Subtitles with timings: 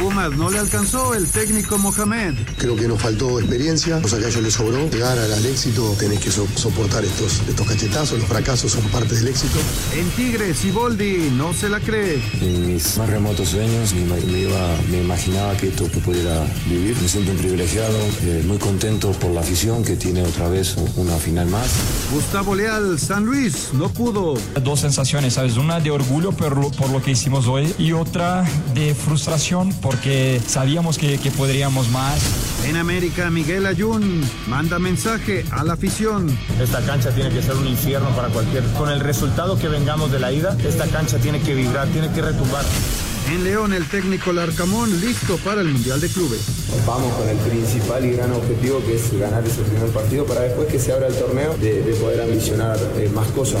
[0.00, 2.34] Pumas no le alcanzó el técnico Mohamed.
[2.56, 4.88] Creo que nos faltó experiencia, cosa que a ellos les sobró.
[4.88, 9.58] Llegar al, éxito tenés que soportar estos, estos cachetazos, los fracasos son parte del éxito.
[9.94, 12.22] En Tigres, Boldi no se la cree.
[12.40, 16.96] En mis más remotos sueños me, iba, me imaginaba que esto pudiera vivir.
[17.00, 21.16] Me siento un privilegiado, eh, muy contento por la afición que tiene otra vez una
[21.16, 21.68] final más.
[22.10, 24.34] Gustavo Leal, San Luis, no pudo.
[24.62, 25.58] Dos sensaciones, ¿sabes?
[25.58, 28.44] Una de orgullo por por lo que hicimos hoy y otra
[28.74, 32.20] de frustración porque sabíamos que, que podríamos más.
[32.64, 36.30] En América, Miguel Ayun manda mensaje a la afición.
[36.60, 38.62] Esta cancha tiene que ser un infierno para cualquier.
[38.78, 42.22] Con el resultado que vengamos de la ida, esta cancha tiene que vibrar, tiene que
[42.22, 42.64] retumbar.
[43.32, 46.40] En León, el técnico Larcamón listo para el Mundial de Clubes.
[46.86, 50.68] Vamos con el principal y gran objetivo que es ganar ese primer partido para después
[50.68, 53.60] que se abra el torneo de, poder ambicionar eh, más cosas.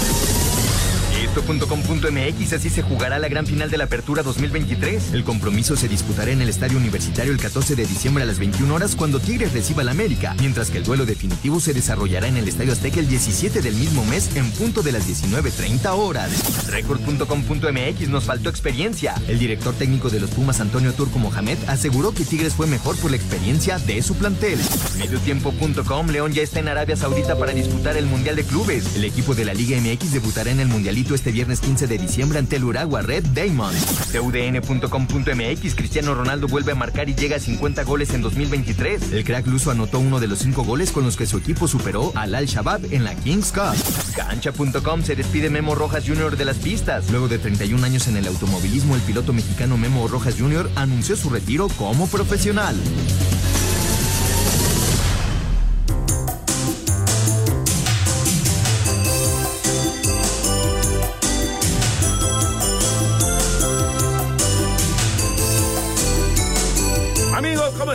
[1.33, 5.13] Esto.com.mx, así se jugará la gran final de la Apertura 2023.
[5.13, 8.75] El compromiso se disputará en el Estadio Universitario el 14 de diciembre a las 21
[8.75, 12.49] horas cuando Tigres reciba al América, mientras que el duelo definitivo se desarrollará en el
[12.49, 16.67] Estadio Azteca el 17 del mismo mes en punto de las 19.30 horas.
[16.67, 19.15] Record.com.mx nos faltó experiencia.
[19.29, 23.09] El director técnico de los Pumas, Antonio Turco Mohamed, aseguró que Tigres fue mejor por
[23.09, 24.59] la experiencia de su plantel.
[24.97, 28.97] Mediotiempo.com, León ya está en Arabia Saudita para disputar el Mundial de Clubes.
[28.97, 32.39] El equipo de la Liga MX debutará en el Mundialito este viernes 15 de diciembre
[32.39, 33.77] ante el Uragua Red Diamond.
[34.11, 39.11] CUDN.com.mx Cristiano Ronaldo vuelve a marcar y llega a 50 goles en 2023.
[39.11, 42.11] El crack luso anotó uno de los cinco goles con los que su equipo superó
[42.15, 43.75] al Al-Shabaab en la Kings Cup.
[44.15, 46.35] Cancha.com se despide Memo Rojas Jr.
[46.37, 47.11] de las pistas.
[47.11, 50.71] Luego de 31 años en el automovilismo, el piloto mexicano Memo Rojas Jr.
[50.73, 52.75] anunció su retiro como profesional.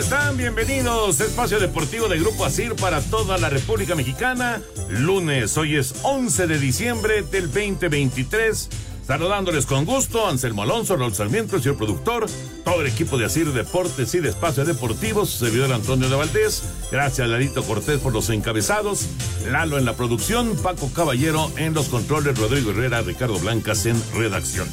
[0.07, 0.37] Están?
[0.37, 1.19] Bienvenidos.
[1.19, 4.61] Espacio Deportivo de Grupo Asir para toda la República Mexicana.
[4.87, 8.69] Lunes, hoy es 11 de diciembre del 2023.
[9.05, 12.25] Saludándoles con gusto, Anselmo Alonso, Raúl Sarmiento, el señor productor,
[12.63, 16.63] todo el equipo de Asir Deportes y de Espacio Deportivo, su servidor Antonio de Valdés.
[16.89, 19.07] Gracias Larito Cortés por los encabezados,
[19.51, 24.69] Lalo en la producción, Paco Caballero en los controles, Rodrigo Herrera, Ricardo Blancas en redacción.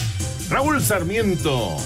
[0.48, 1.76] Raúl Sarmiento.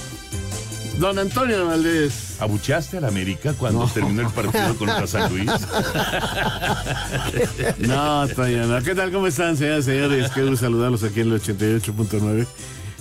[0.98, 2.40] Don Antonio Valdés.
[2.40, 5.46] ¿Abucheaste al América cuando terminó el partido contra San Luis?
[7.78, 8.82] no, Antonio, no.
[8.82, 9.12] ¿Qué tal?
[9.12, 10.30] ¿Cómo están, señoras y señores?
[10.32, 12.46] Quiero saludarlos aquí en el 88.9.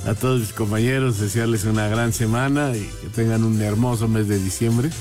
[0.05, 4.37] A todos mis compañeros, desearles una gran semana y que tengan un hermoso mes de
[4.37, 4.91] diciembre.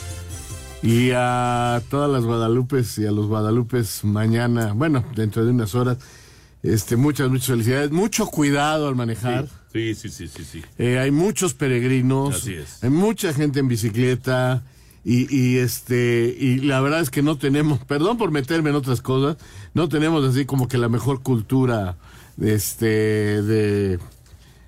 [0.82, 5.98] Y a todas las Guadalupes y a los Guadalupes mañana, bueno, dentro de unas horas,
[6.62, 7.90] este, muchas, muchas felicidades.
[7.90, 9.46] Mucho cuidado al manejar.
[9.46, 9.52] Sí,
[9.94, 10.62] sí, sí, sí, sí.
[10.78, 12.36] Eh, hay muchos peregrinos.
[12.36, 12.82] Así es.
[12.82, 14.64] Hay mucha gente en bicicleta.
[15.08, 19.02] Y, y, este y la verdad es que no tenemos perdón por meterme en otras
[19.02, 19.36] cosas
[19.72, 21.96] no tenemos así como que la mejor cultura
[22.40, 22.86] este
[23.40, 24.00] de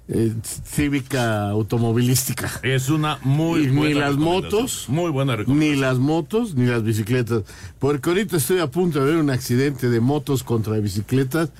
[0.07, 0.33] eh,
[0.65, 6.67] cívica automovilística es una muy buena ni las motos muy buena ni las motos ni
[6.67, 7.43] las bicicletas
[7.81, 11.51] porque ahorita estoy a punto de ver un accidente de motos contra bicicletas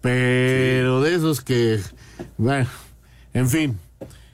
[0.00, 1.80] pero de esos que
[2.38, 2.68] bueno
[3.34, 3.78] en fin,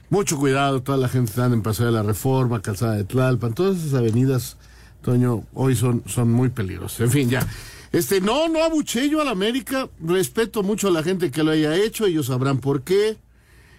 [0.09, 3.77] mucho cuidado, toda la gente está en Paseo de la Reforma, Calzada de Tlalpan, todas
[3.77, 4.57] esas avenidas,
[5.01, 7.01] Toño, hoy son, son muy peligrosas.
[7.01, 7.45] En fin, ya.
[7.91, 11.51] Este, no, no abuché yo a la América, respeto mucho a la gente que lo
[11.51, 13.17] haya hecho, ellos sabrán por qué.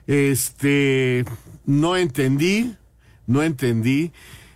[0.07, 1.25] Este,
[1.67, 2.75] no entendí,
[3.27, 4.13] no entendí.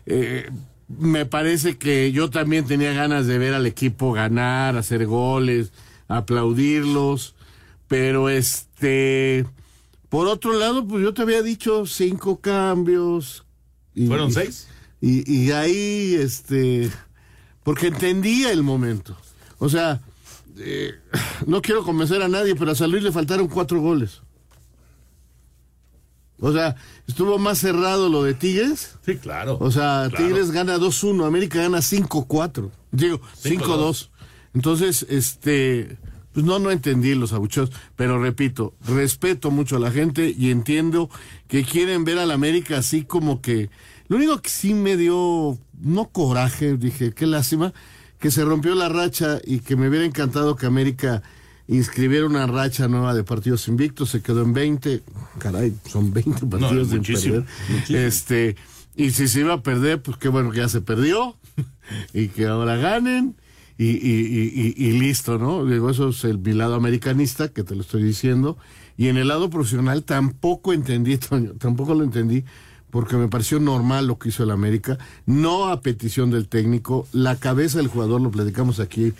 [0.06, 0.50] Eh,
[0.88, 5.72] me parece que yo también tenía ganas de ver al equipo ganar, hacer goles,
[6.08, 7.34] aplaudirlos,
[7.88, 9.46] pero este
[10.12, 13.46] por otro lado, pues yo te había dicho cinco cambios.
[14.06, 14.68] ¿Fueron seis?
[15.00, 16.90] Y, ahí, este,
[17.62, 19.16] porque entendía el momento.
[19.58, 20.02] O sea,
[20.58, 20.92] eh,
[21.46, 24.20] no quiero convencer a nadie, pero a San Luis le faltaron cuatro goles.
[26.40, 26.76] O sea,
[27.08, 28.98] estuvo más cerrado lo de Tigres.
[29.06, 29.56] Sí, claro.
[29.62, 30.26] O sea, claro.
[30.26, 32.70] Tigres gana 2-1, América gana 5-4.
[32.90, 34.10] Digo, 5-2.
[34.52, 35.96] Entonces, este,
[36.32, 41.11] pues no, no entendí los abucheos, pero repito, respeto mucho a la gente y entiendo
[41.49, 43.70] que quieren ver al América así como que,
[44.08, 47.73] lo único que sí me dio, no coraje, dije, qué lástima,
[48.19, 51.23] que se rompió la racha y que me hubiera encantado que América
[51.69, 55.02] inscribiera una racha nueva de partidos invictos, se quedó en 20,
[55.38, 57.49] caray, son 20 partidos muchísimo, perder.
[57.69, 57.99] muchísimo.
[57.99, 58.56] Este,
[58.96, 61.37] y si se iba a perder, pues qué bueno que ya se perdió
[62.14, 63.37] y que ahora ganen
[63.78, 65.64] y, y, y, y- y listo, ¿no?
[65.64, 68.56] Digo, eso es el mi lado americanista, que te lo estoy diciendo.
[68.96, 72.44] Y en el lado profesional tampoco entendí, Toño, tampoco lo entendí,
[72.90, 77.36] porque me pareció normal lo que hizo el América, no a petición del técnico, la
[77.36, 79.14] cabeza del jugador, lo platicamos aquí,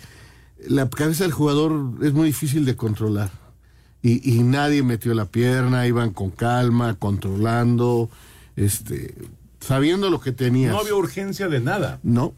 [0.67, 3.31] la cabeza del jugador es muy difícil de controlar.
[4.03, 8.09] Y, y nadie metió la pierna, iban con calma, controlando,
[8.55, 9.15] este,
[9.59, 10.73] sabiendo lo que tenías.
[10.73, 11.99] No había urgencia de nada.
[12.03, 12.33] No.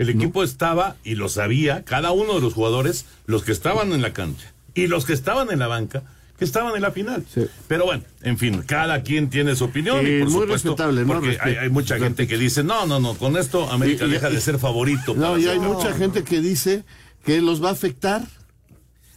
[0.00, 4.02] El equipo estaba, y lo sabía, cada uno de los jugadores, los que estaban en
[4.02, 6.02] la cancha y los que estaban en la banca,
[6.38, 7.24] que estaban en la final.
[7.68, 9.98] Pero bueno, en fin, cada quien tiene su opinión.
[10.06, 11.12] y por muy supuesto, respetable, ¿no?
[11.12, 14.30] Porque hay, mucha gente que dice, no, no, no, con esto América Y- y- deja
[14.30, 15.14] de ser favorito.
[15.14, 16.82] No, y hay mucha gente que dice
[17.26, 18.22] que los va a afectar.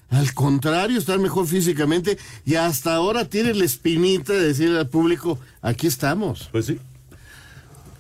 [0.10, 5.40] Al contrario, están mejor físicamente y hasta ahora tiene la espinita de decirle al público,
[5.62, 6.50] aquí estamos.
[6.52, 6.78] Pues sí.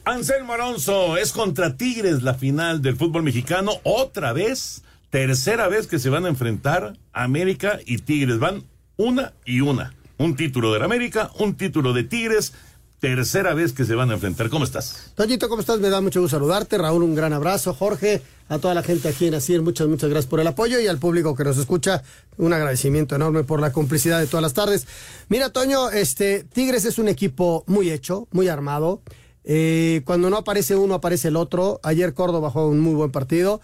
[0.05, 3.71] Anselmo Alonso, es contra Tigres la final del fútbol mexicano.
[3.83, 8.38] Otra vez, tercera vez que se van a enfrentar América y Tigres.
[8.38, 8.63] Van
[8.97, 9.95] una y una.
[10.17, 12.51] Un título de América, un título de Tigres.
[13.00, 14.50] Tercera vez que se van a enfrentar.
[14.50, 15.13] ¿Cómo estás?
[15.15, 15.79] Toñito, ¿cómo estás?
[15.79, 16.77] Me da mucho gusto saludarte.
[16.77, 17.73] Raúl, un gran abrazo.
[17.73, 20.88] Jorge, a toda la gente aquí en Asir, muchas, muchas gracias por el apoyo y
[20.88, 22.03] al público que nos escucha,
[22.38, 24.85] un agradecimiento enorme por la complicidad de todas las tardes.
[25.29, 29.01] Mira, Toño, este Tigres es un equipo muy hecho, muy armado.
[29.43, 31.79] Eh, cuando no aparece uno, aparece el otro.
[31.83, 33.61] Ayer Córdoba jugó un muy buen partido.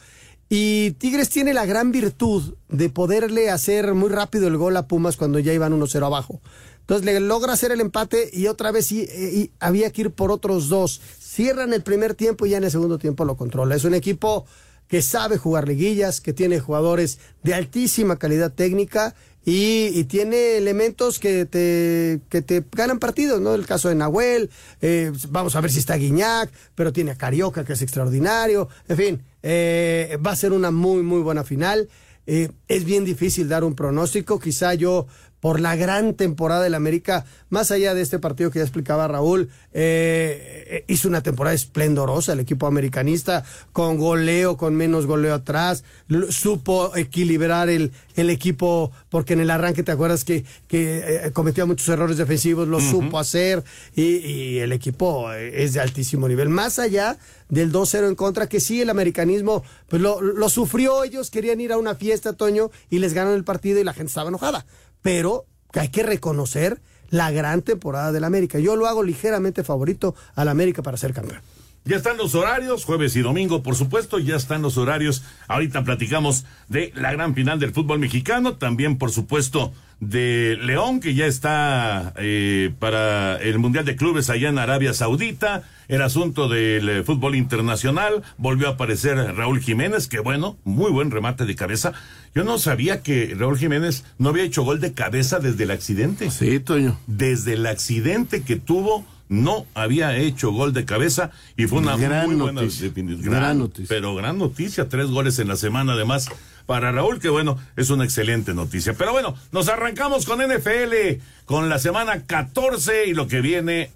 [0.50, 5.16] Y Tigres tiene la gran virtud de poderle hacer muy rápido el gol a Pumas
[5.16, 6.42] cuando ya iban 1-0 abajo.
[6.82, 10.32] Entonces le logra hacer el empate y otra vez eh, y había que ir por
[10.32, 11.02] otros dos.
[11.20, 13.76] Cierran el primer tiempo y ya en el segundo tiempo lo controla.
[13.76, 14.48] Es un equipo
[14.88, 19.14] que sabe jugar liguillas, que tiene jugadores de altísima calidad técnica
[19.50, 23.56] y, y tiene elementos que te, que te ganan partidos, ¿no?
[23.56, 27.66] El caso de Nahuel, eh, vamos a ver si está Guiñac, pero tiene a Carioca,
[27.66, 28.70] que es extraordinario.
[28.88, 31.90] En fin, eh, va a ser una muy, muy buena final.
[32.28, 34.40] Eh, es bien difícil dar un pronóstico.
[34.40, 35.08] Quizá yo,
[35.40, 39.50] por la gran temporada del América, más allá de este partido que ya explicaba Raúl,
[39.74, 45.84] eh, eh, hizo una temporada esplendorosa el equipo americanista, con goleo, con menos goleo atrás,
[46.30, 51.66] supo equilibrar el, el equipo, porque en el arranque te acuerdas que, que eh, cometía
[51.66, 53.64] muchos errores defensivos, lo supo hacer,
[53.96, 56.50] y, y el equipo eh, es de altísimo nivel.
[56.50, 57.18] Más allá
[57.50, 61.72] del 2-0 en contra, que sí, el americanismo pues lo, lo sufrió, ellos querían ir
[61.72, 64.66] a una fiesta, Toño, y les ganaron el partido y la gente estaba enojada.
[65.02, 68.60] Pero hay que reconocer la gran temporada del América.
[68.60, 71.42] Yo lo hago ligeramente favorito al América para ser campeón.
[71.86, 75.24] Ya están los horarios, jueves y domingo, por supuesto, ya están los horarios.
[75.48, 81.14] Ahorita platicamos de la gran final del fútbol mexicano, también, por supuesto, de León, que
[81.14, 85.64] ya está eh, para el Mundial de Clubes allá en Arabia Saudita.
[85.88, 91.10] El asunto del eh, fútbol internacional, volvió a aparecer Raúl Jiménez, que bueno, muy buen
[91.10, 91.94] remate de cabeza.
[92.36, 96.30] Yo no sabía que Raúl Jiménez no había hecho gol de cabeza desde el accidente.
[96.30, 97.00] Sí, Toño.
[97.08, 102.26] Desde el accidente que tuvo, no había hecho gol de cabeza y fue una Gran
[102.26, 102.88] muy buena noticia.
[102.88, 103.34] definición.
[103.34, 103.86] Gran noticia.
[103.88, 106.28] Pero gran noticia, tres goles en la semana además
[106.66, 108.94] para Raúl, que bueno, es una excelente noticia.
[108.94, 113.92] Pero bueno, nos arrancamos con NFL, con la semana 14 y lo que viene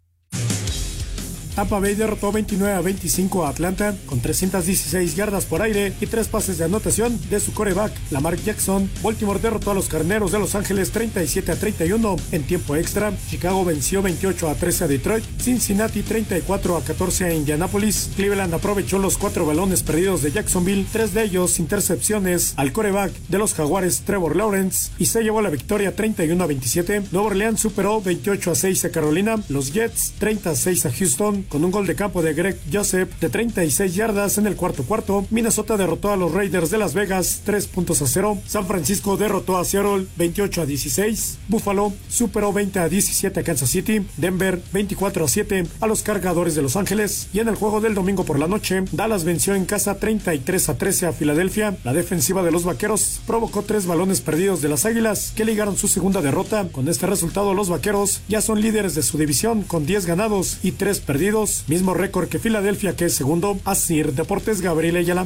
[1.56, 6.28] Tampa Bay derrotó 29 a 25 a Atlanta con 316 yardas por aire y tres
[6.28, 8.90] pases de anotación de su coreback, Lamar Jackson.
[9.04, 13.14] Baltimore derrotó a los Carneros de Los Ángeles 37 a 31 en tiempo extra.
[13.30, 15.24] Chicago venció 28 a 13 a Detroit.
[15.40, 18.10] Cincinnati 34 a 14 a Indianapolis.
[18.16, 23.38] Cleveland aprovechó los cuatro balones perdidos de Jacksonville, tres de ellos intercepciones al coreback de
[23.38, 27.04] los Jaguares Trevor Lawrence y se llevó la victoria 31 a 27.
[27.12, 29.36] Nueva Orleans superó 28 a 6 a Carolina.
[29.50, 31.43] Los Jets 30 a 6 a Houston.
[31.50, 35.26] Con un gol de campo de Greg Joseph de 36 yardas en el cuarto cuarto.
[35.30, 38.40] Minnesota derrotó a los Raiders de Las Vegas 3 puntos a 0.
[38.48, 41.40] San Francisco derrotó a Seattle 28 a 16.
[41.48, 44.06] Buffalo superó 20 a 17 a Kansas City.
[44.18, 47.28] Denver 24 a 7 a los cargadores de Los Ángeles.
[47.34, 50.78] Y en el juego del domingo por la noche, Dallas venció en casa 33 a
[50.78, 51.78] 13 a Filadelfia.
[51.84, 55.88] La defensiva de los vaqueros provocó tres balones perdidos de las Águilas que ligaron su
[55.88, 56.68] segunda derrota.
[56.72, 60.72] Con este resultado, los vaqueros ya son líderes de su división con 10 ganados y
[60.72, 61.33] 3 perdidos.
[61.68, 63.58] Mismo récord que Filadelfia, que es segundo.
[63.66, 65.26] Asir Deportes Gabriel Ayala.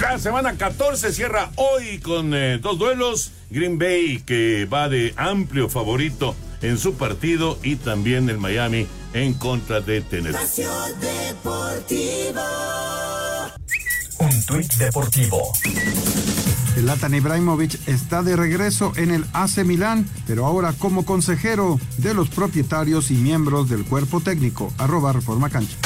[0.00, 3.32] La semana 14 cierra hoy con eh, dos duelos.
[3.50, 9.34] Green Bay que va de amplio favorito en su partido y también el Miami en
[9.34, 10.64] contra de Tennessee.
[14.18, 15.52] Un tuit deportivo.
[16.74, 22.28] Zlatan Ibrahimovic está de regreso en el AC Milán, pero ahora como consejero de los
[22.28, 24.72] propietarios y miembros del cuerpo técnico.
[24.78, 25.76] Arroba Reforma Cancha.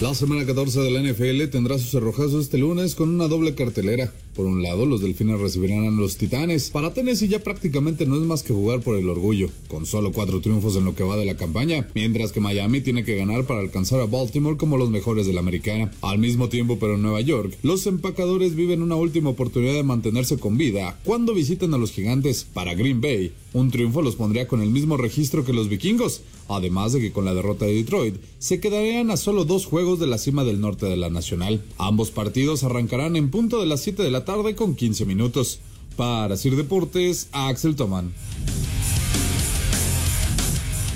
[0.00, 4.12] La semana 14 de la NFL tendrá sus cerrojazos este lunes con una doble cartelera.
[4.34, 6.70] Por un lado, los delfines recibirán a los titanes.
[6.70, 10.40] Para Tennessee ya prácticamente no es más que jugar por el orgullo, con solo cuatro
[10.40, 13.60] triunfos en lo que va de la campaña, mientras que Miami tiene que ganar para
[13.60, 15.90] alcanzar a Baltimore como los mejores de la americana.
[16.02, 20.38] Al mismo tiempo, pero en Nueva York, los empacadores viven una última oportunidad de mantenerse
[20.38, 22.46] con vida cuando visiten a los gigantes.
[22.52, 26.92] Para Green Bay, un triunfo los pondría con el mismo registro que los vikingos, además
[26.92, 30.18] de que con la derrota de Detroit se quedarían a solo dos juegos de la
[30.18, 31.62] cima del norte de la Nacional.
[31.78, 35.60] Ambos partidos arrancarán en punto de las 7 de la tarde con 15 minutos.
[35.96, 38.12] Para Sir Deportes, Axel Toman.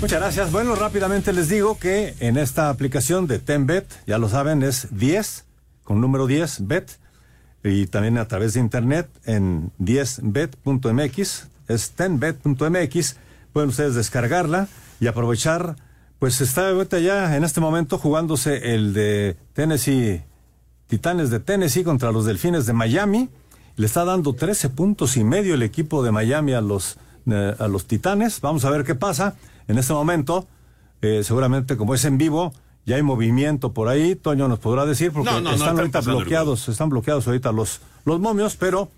[0.01, 0.51] Muchas gracias.
[0.51, 5.45] Bueno, rápidamente les digo que en esta aplicación de TenBet, ya lo saben, es 10,
[5.83, 6.89] con número 10, bet,
[7.65, 13.15] y también a través de internet en 10bet.mx, es tenbet.mx,
[13.51, 14.69] pueden ustedes descargarla
[15.01, 15.75] y aprovechar,
[16.17, 20.21] pues está ahorita ya en este momento jugándose el de Tennessee,
[20.89, 23.29] Titanes de Tennessee contra los Delfines de Miami,
[23.75, 27.67] le está dando 13 puntos y medio el equipo de Miami a los, eh, a
[27.67, 29.35] los Titanes, vamos a ver qué pasa.
[29.67, 30.47] En este momento,
[31.03, 32.53] eh, seguramente como es en vivo,
[32.87, 36.05] ya hay movimiento por ahí, Toño nos podrá decir, porque No, no, están ahorita el
[36.05, 38.89] bloqueados, están bloqueados ahorita los, los momios, pero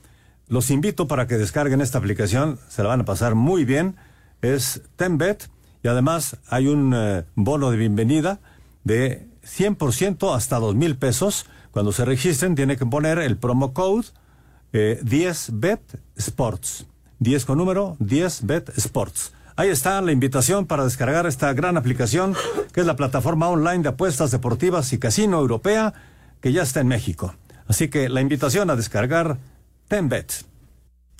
[0.47, 3.97] los invito para que descarguen esta aplicación, se la van a pasar muy bien,
[4.41, 5.49] es Tenbet,
[5.83, 8.39] y además hay un eh, bono de bienvenida
[8.85, 11.45] de 100% hasta dos mil pesos.
[11.71, 14.07] Cuando se registren, tiene que poner el promo code
[14.73, 15.79] eh, 10bet
[16.15, 16.85] Sports.
[17.19, 19.33] 10 con número, 10bet Sports.
[19.55, 22.35] Ahí está la invitación para descargar esta gran aplicación,
[22.73, 25.93] que es la plataforma online de apuestas deportivas y casino europea,
[26.41, 27.35] que ya está en México.
[27.67, 29.37] Así que la invitación a descargar
[29.87, 30.45] Tenbet.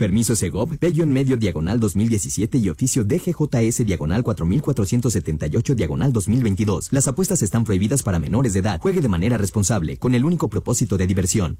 [0.01, 6.87] Permiso Segov, medio diagonal 2017 y oficio DGJS diagonal 4478 diagonal 2022.
[6.91, 8.81] Las apuestas están prohibidas para menores de edad.
[8.81, 11.59] Juegue de manera responsable, con el único propósito de diversión.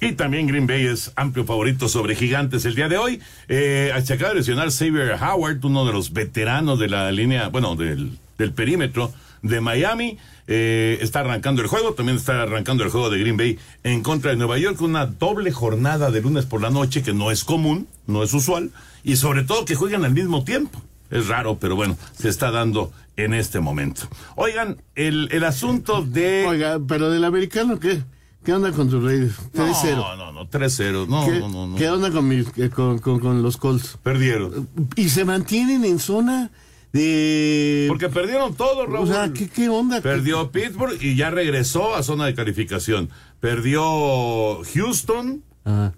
[0.00, 3.20] Y también Green Bay es amplio favorito sobre Gigantes el día de hoy.
[3.46, 7.76] Eh, se acaba de lesionar Xavier Howard, uno de los veteranos de la línea, bueno,
[7.76, 10.18] del, del perímetro de Miami.
[10.48, 14.30] Eh, está arrancando el juego, también está arrancando el juego de Green Bay en contra
[14.32, 17.86] de Nueva York, una doble jornada de lunes por la noche que no es común,
[18.06, 18.70] no es usual,
[19.04, 20.80] y sobre todo que juegan al mismo tiempo.
[21.10, 24.08] Es raro, pero bueno, se está dando en este momento.
[24.34, 26.46] Oigan, el, el asunto de...
[26.48, 28.02] Oiga, pero del americano, ¿qué?
[28.44, 29.34] ¿Qué onda con tus Raiders?
[29.54, 29.94] 3-0.
[29.96, 31.06] No, no, no, 3-0.
[31.06, 31.76] No, ¿Qué, no, no, no.
[31.76, 33.98] ¿Qué onda con, mi- eh, con, con- con los Colts?
[34.02, 34.68] Perdieron.
[34.96, 36.50] Y se mantienen en zona
[36.92, 37.86] de...
[37.88, 39.08] Porque perdieron todo, Raúl.
[39.08, 40.00] O sea, ¿qué, qué onda?
[40.00, 43.08] Perdió Pittsburgh y ya regresó a zona de calificación.
[43.40, 45.42] Perdió Houston.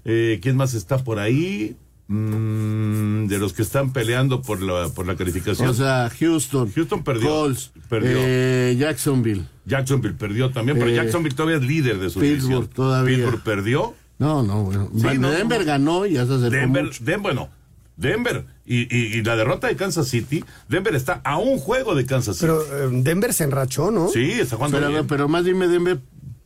[0.05, 1.77] Eh, ¿Quién más está por ahí?
[2.07, 5.69] Mm, de los que están peleando por la, por la calificación.
[5.69, 6.71] O sea, Houston.
[6.73, 7.29] Houston perdió.
[7.29, 7.73] Colts.
[7.89, 8.11] Perdió.
[8.17, 9.45] eh, Jacksonville.
[9.65, 12.69] Jacksonville perdió también, pero Eh, Jacksonville todavía es líder de su Pittsburgh división.
[12.69, 13.17] todavía.
[13.17, 13.95] Pittsburgh perdió.
[14.19, 14.91] No, no, bueno.
[14.95, 15.67] Sí, no, Denver no.
[15.67, 17.05] ganó y ya se acercó Denver, mucho.
[17.05, 17.49] Den- bueno,
[17.97, 22.07] Denver y, y- y la derrota de Kansas City, Denver está a un juego de
[22.07, 22.47] Kansas City.
[22.47, 24.09] Pero eh, Denver se enrachó, ¿no?
[24.09, 25.07] sí, está jugando Pero, bien.
[25.07, 26.01] pero más dime, Denver,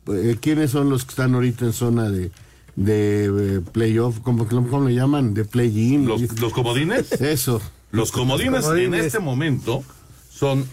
[0.07, 2.31] eh, ¿quiénes son los que están ahorita en zona de,
[2.75, 3.25] de
[3.57, 4.19] eh, playoff?
[4.19, 5.33] ¿Cómo, cómo le llaman?
[5.33, 6.05] ¿De play-in?
[6.07, 7.11] ¿Los, los comodines?
[7.21, 7.61] Eso.
[7.91, 9.05] Los comodines, en comodines.
[9.05, 9.83] este momento
[10.31, 10.65] son.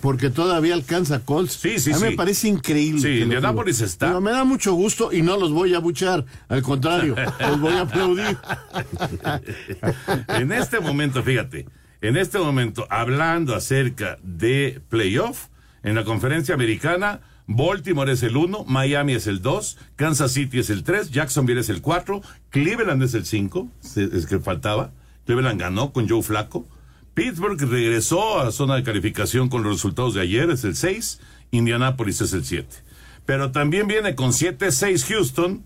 [0.00, 1.54] Porque todavía alcanza Colts.
[1.54, 2.16] Sí, sí, A mí me sí.
[2.16, 3.00] parece increíble.
[3.02, 6.24] Sí, Indianapolis está- Pero me da mucho gusto y no los voy a buchar.
[6.48, 8.36] Al contrario, los voy a aplaudir.
[10.28, 11.66] en este momento, fíjate,
[12.00, 15.46] en este momento, hablando acerca de playoff,
[15.82, 20.70] en la conferencia americana, Baltimore es el 1, Miami es el 2, Kansas City es
[20.70, 24.92] el 3, Jacksonville es el 4, Cleveland es el 5, es que faltaba.
[25.26, 26.66] Cleveland ganó con Joe Flaco.
[27.18, 31.18] Pittsburgh regresó a zona de calificación con los resultados de ayer, es el 6,
[31.50, 32.68] Indianapolis es el 7.
[33.26, 35.64] Pero también viene con 7-6 Houston,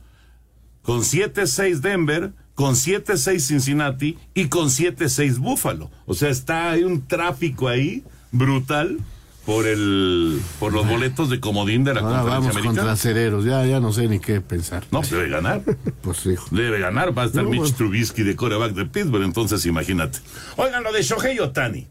[0.81, 5.91] con 7-6 Denver, con 7-6 Cincinnati y con 7-6 Buffalo.
[6.07, 8.97] O sea, está hay un tráfico ahí brutal
[9.47, 12.77] por el por los boletos de comodín de la Ahora conferencia vamos americana.
[12.77, 14.85] contra acereros, ya, ya no sé ni qué pensar.
[14.91, 15.63] No, debe ganar.
[16.03, 16.35] Pues sí.
[16.51, 17.77] Debe ganar, va a estar No, Mitch bueno.
[17.77, 20.19] Trubisky de coreback de Pittsburgh, entonces imagínate.
[20.57, 21.87] Oigan, lo de Shohei Otani.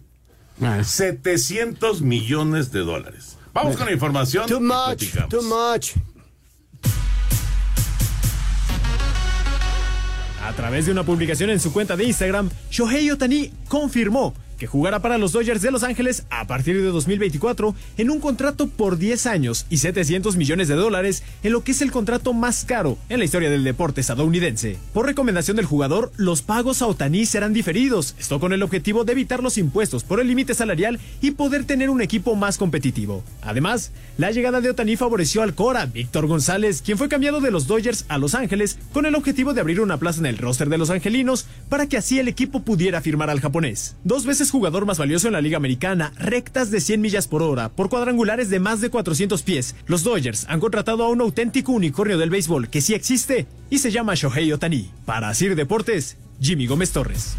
[0.61, 3.37] Ah, 700 millones de dólares.
[3.53, 4.47] Vamos con la información.
[4.47, 5.91] Too much, too much.
[10.43, 15.01] A través de una publicación en su cuenta de Instagram, Shohei Otani confirmó que jugará
[15.01, 19.25] para los Dodgers de Los Ángeles a partir de 2024 en un contrato por 10
[19.25, 23.17] años y 700 millones de dólares en lo que es el contrato más caro en
[23.17, 24.77] la historia del deporte estadounidense.
[24.93, 29.13] Por recomendación del jugador, los pagos a Otani serán diferidos, esto con el objetivo de
[29.13, 33.23] evitar los impuestos por el límite salarial y poder tener un equipo más competitivo.
[33.41, 37.65] Además, la llegada de Otani favoreció al Cora, Víctor González, quien fue cambiado de los
[37.65, 40.77] Dodgers a Los Ángeles con el objetivo de abrir una plaza en el roster de
[40.77, 43.95] los angelinos para que así el equipo pudiera firmar al japonés.
[44.03, 47.69] Dos veces jugador más valioso en la Liga Americana, rectas de 100 millas por hora,
[47.69, 49.75] por cuadrangulares de más de 400 pies.
[49.87, 53.91] Los Dodgers han contratado a un auténtico unicornio del béisbol que sí existe y se
[53.91, 54.91] llama Shohei Otani.
[55.05, 57.35] Para Asir Deportes, Jimmy Gómez Torres.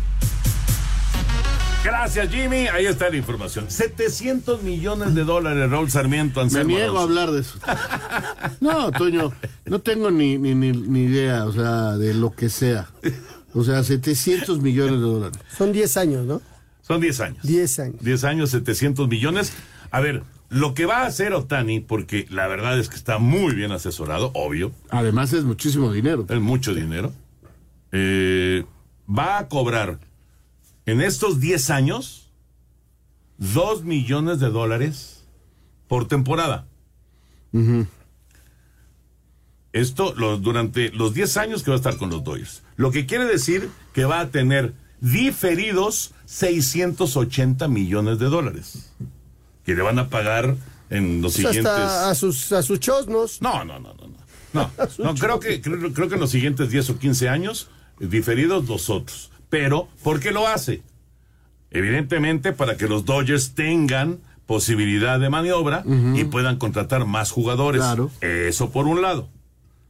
[1.84, 2.68] Gracias, Jimmy.
[2.68, 3.68] Ahí está la información.
[3.68, 6.40] 700 millones de dólares, Raúl Sarmiento.
[6.40, 7.58] Me Anselmo niego a hablar de eso.
[8.60, 9.32] No, Toño,
[9.66, 12.88] no tengo ni, ni, ni, ni idea, o sea, de lo que sea.
[13.54, 15.38] O sea, 700 millones de dólares.
[15.56, 16.40] Son 10 años, ¿no?
[16.92, 17.42] Son 10 años.
[17.42, 17.96] 10 años.
[18.02, 19.52] 10 años, 700 millones.
[19.90, 23.54] A ver, lo que va a hacer Otani, porque la verdad es que está muy
[23.54, 24.72] bien asesorado, obvio.
[24.90, 26.26] Además es muchísimo dinero.
[26.28, 27.12] Es mucho dinero.
[27.92, 28.64] Eh,
[29.08, 29.98] va a cobrar
[30.86, 32.30] en estos 10 años
[33.38, 35.24] 2 millones de dólares
[35.88, 36.66] por temporada.
[39.72, 42.62] Esto lo- durante los 10 años que va a estar con los Dodgers.
[42.76, 48.90] Lo que quiere decir que va a tener diferidos 680 millones de dólares.
[49.64, 50.56] Que le van a pagar
[50.88, 51.66] en los Pues siguientes...
[51.66, 53.42] hasta a sus, a sus chosnos.
[53.42, 54.06] No, no, no, no.
[54.08, 54.22] no.
[54.54, 57.68] No, no creo, que, creo, creo que en los siguientes 10 o 15 años,
[58.00, 59.30] diferidos los otros.
[59.50, 60.82] Pero, ¿por qué lo hace?
[61.70, 67.80] Evidentemente para que los Dodgers tengan posibilidad de maniobra y puedan contratar más jugadores.
[67.82, 68.10] Claro.
[68.20, 69.28] Eso por un lado.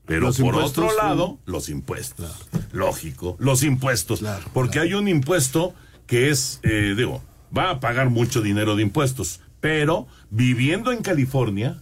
[0.06, 0.96] Pero Los por otro sí.
[1.00, 2.48] lado, los impuestos.
[2.72, 4.22] Lógico, los impuestos.
[4.52, 5.74] Porque hay un impuesto
[6.12, 7.22] que es, eh, digo,
[7.56, 11.80] va a pagar mucho dinero de impuestos, pero viviendo en California,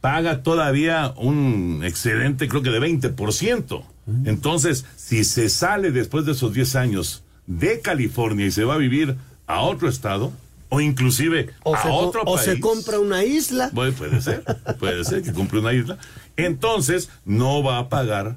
[0.00, 3.84] paga todavía un excedente, creo que de 20%.
[4.24, 8.78] Entonces, si se sale después de esos 10 años de California y se va a
[8.78, 9.14] vivir
[9.46, 10.32] a otro estado,
[10.68, 12.46] o inclusive O, a se, otro o país.
[12.46, 13.70] se compra una isla.
[13.72, 14.42] Bueno, puede ser,
[14.80, 15.96] puede ser que compre una isla.
[16.36, 18.36] Entonces, no va a pagar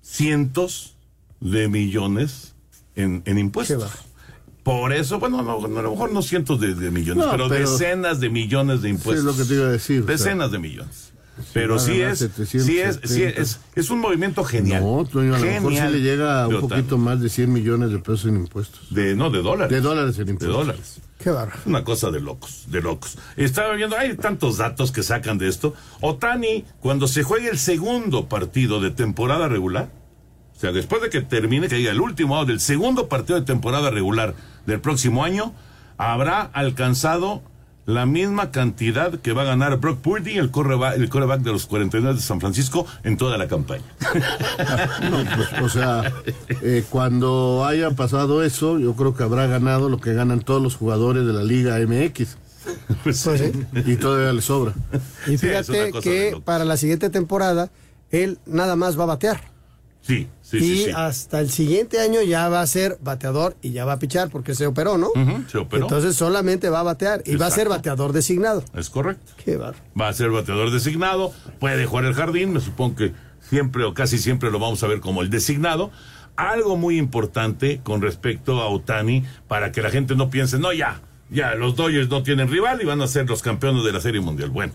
[0.00, 0.94] cientos
[1.40, 2.54] de millones
[2.94, 4.07] en, en impuestos.
[4.68, 7.48] Por eso, bueno, no, no, a lo mejor no cientos de, de millones, No, pero,
[7.48, 9.18] pero- decenas de millones de Sí, impuestos.
[9.18, 10.02] es lo que te iba a decir.
[10.02, 10.14] o sea.
[10.16, 11.12] Decenas de millones.
[11.54, 13.40] Pero sí es, 700, sí es, sí 70.
[13.42, 14.82] es, es un movimiento genial.
[14.82, 17.28] No, Toño, a lo mejor sí Genial le llega a de un poquito más de
[17.28, 18.92] 100 millones de pesos en impuestos.
[18.92, 19.70] De, no, de dólares.
[19.70, 20.56] De dólares en De impuestos.
[20.66, 21.00] dólares.
[21.18, 21.52] Qué barro.
[21.64, 23.16] Una cosa de locos, de locos.
[23.36, 25.74] Estaba viendo, hay tantos datos que sacan de esto.
[26.00, 29.90] Otani, cuando se juegue el segundo partido de temporada regular,
[30.58, 33.46] o sea, después de que termine, que diga el último out del segundo partido de
[33.46, 34.34] temporada regular
[34.66, 35.54] del próximo año,
[35.98, 37.42] habrá alcanzado
[37.86, 41.66] la misma cantidad que va a ganar Brock Purdy, el coreback, el coreback de los
[41.66, 43.84] 49 de San Francisco, en toda la campaña.
[45.08, 46.12] No, pues, o sea,
[46.60, 50.74] eh, cuando haya pasado eso, yo creo que habrá ganado lo que ganan todos los
[50.74, 52.36] jugadores de la Liga MX.
[53.04, 53.24] Pues
[53.86, 54.74] Y todavía le sobra.
[55.28, 57.70] Y fíjate que para la siguiente temporada,
[58.10, 59.40] él nada más va a batear.
[60.02, 60.84] Sí, sí, y sí.
[60.84, 60.90] sí.
[60.94, 64.54] hasta el siguiente año ya va a ser bateador y ya va a pichar porque
[64.54, 65.10] se operó, ¿no?
[65.50, 65.84] Se operó.
[65.84, 68.64] Entonces solamente va a batear y va a ser bateador designado.
[68.74, 69.32] Es correcto.
[69.44, 69.78] Qué barro.
[69.98, 74.18] va a ser bateador designado, puede jugar el jardín, me supongo que siempre o casi
[74.18, 75.90] siempre lo vamos a ver como el designado.
[76.36, 81.00] Algo muy importante con respecto a Otani, para que la gente no piense, no, ya,
[81.30, 84.20] ya, los Dodgers no tienen rival y van a ser los campeones de la Serie
[84.20, 84.50] Mundial.
[84.50, 84.72] Bueno,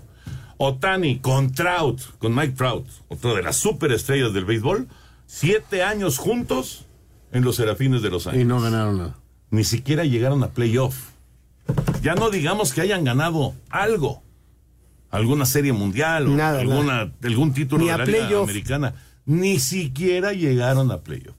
[0.58, 4.88] Otani con Trout, con Mike Trout, otro de las superestrellas del béisbol,
[5.34, 6.86] siete años juntos
[7.32, 8.46] en los Serafines de Los Ángeles.
[8.46, 9.16] Y no ganaron nada.
[9.50, 10.96] Ni siquiera llegaron a playoff.
[12.04, 14.22] Ya no digamos que hayan ganado algo
[15.10, 18.94] alguna serie mundial o alguna, algún título de la Liga Americana.
[19.26, 21.36] Ni siquiera llegaron a playoff.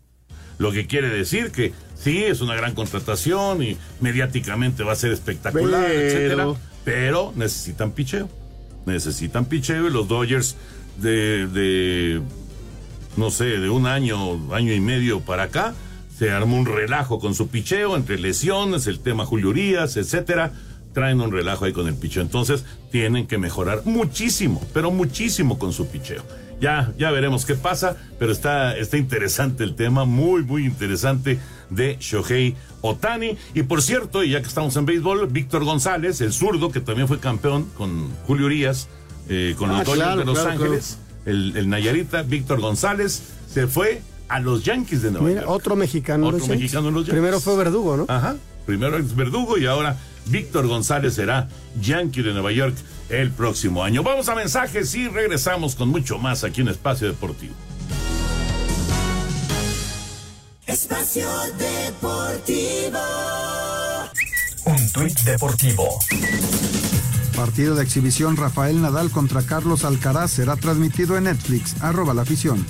[0.58, 5.12] Lo que quiere decir que sí, es una gran contratación y mediáticamente va a ser
[5.12, 6.00] espectacular, pero...
[6.00, 6.46] etcétera.
[6.84, 8.28] Pero necesitan picheo.
[8.86, 10.56] Necesitan picheo y los Dodgers
[11.00, 12.22] de, de
[13.16, 15.74] no sé, de un año, año y medio para acá,
[16.16, 20.52] se armó un relajo con su picheo, entre lesiones, el tema Julio etcétera.
[20.92, 22.22] Traen un relajo ahí con el picheo.
[22.22, 26.22] Entonces, tienen que mejorar muchísimo, pero muchísimo con su picheo.
[26.60, 31.96] Ya, ya veremos qué pasa, pero está, está interesante el tema, muy, muy interesante de
[31.98, 33.36] Shohei Otani.
[33.54, 37.08] Y por cierto, y ya que estamos en béisbol, Víctor González, el zurdo, que también
[37.08, 38.88] fue campeón con Julio Urias,
[39.28, 44.02] eh, con los ah, Dodgers de Los Ángeles, el, el Nayarita, Víctor González, se fue
[44.28, 45.46] a los Yankees de Nueva York.
[45.48, 46.28] Otro mexicano.
[46.28, 47.14] Otro mexicano en los Yankees.
[47.20, 48.06] Primero fue Verdugo, ¿no?
[48.08, 48.36] Ajá.
[48.66, 51.48] Primero es Verdugo y ahora Víctor González será
[51.80, 52.74] Yankee de Nueva York
[53.10, 54.02] el próximo año.
[54.02, 57.54] Vamos a mensajes y regresamos con mucho más aquí en Espacio Deportivo.
[60.66, 62.98] Espacio Deportivo.
[64.64, 65.98] Un tuit deportivo.
[67.36, 71.82] Partido de exhibición Rafael Nadal contra Carlos Alcaraz será transmitido en Netflix.
[71.82, 72.64] Arroba la afición.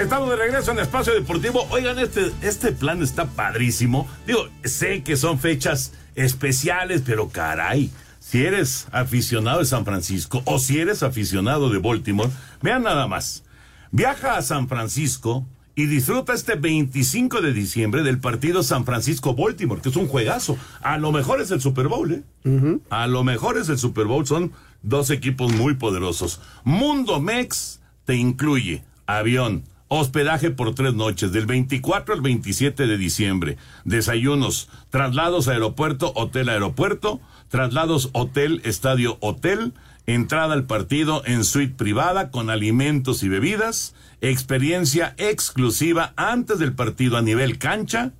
[0.00, 1.64] Estamos de regreso en Espacio Deportivo.
[1.70, 4.08] Oigan, este, este plan está padrísimo.
[4.26, 10.58] Digo, sé que son fechas especiales, pero caray, si eres aficionado de San Francisco o
[10.58, 12.30] si eres aficionado de Baltimore,
[12.62, 13.44] vean nada más.
[13.92, 15.46] Viaja a San Francisco
[15.80, 20.58] y disfruta este 25 de diciembre del partido San Francisco-Baltimore, que es un juegazo.
[20.82, 22.78] A lo mejor es el Super Bowl, ¿eh?
[22.90, 24.26] A lo mejor es el Super Bowl.
[24.26, 26.42] Son dos equipos muy poderosos.
[26.64, 33.56] Mundo Mex te incluye avión, Hospedaje por tres noches, del 24 al 27 de diciembre.
[33.84, 39.72] Desayunos, traslados aeropuerto, hotel aeropuerto, traslados hotel, estadio hotel,
[40.06, 47.16] entrada al partido en suite privada con alimentos y bebidas, experiencia exclusiva antes del partido
[47.16, 48.12] a nivel cancha,